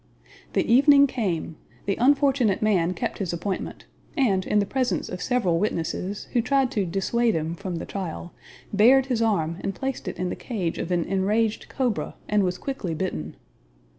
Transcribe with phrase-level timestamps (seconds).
[0.53, 3.85] The evening came; the unfortunate man kept his appointment,
[4.17, 8.33] and, in the presence of several witnesses, who tried to dissuade him from the trial,
[8.73, 12.57] bared his arm and placed it in the cage of an enraged cobra and was
[12.57, 13.35] quickly bitten.